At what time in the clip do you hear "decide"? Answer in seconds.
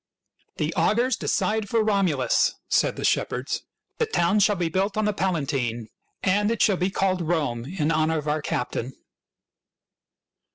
1.15-1.69